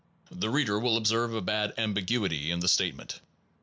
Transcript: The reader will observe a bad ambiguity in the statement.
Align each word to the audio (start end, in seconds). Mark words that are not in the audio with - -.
The 0.31 0.49
reader 0.49 0.79
will 0.79 0.97
observe 0.97 1.31
a 1.31 1.41
bad 1.43 1.75
ambiguity 1.77 2.49
in 2.49 2.59
the 2.61 2.67
statement. 2.67 3.19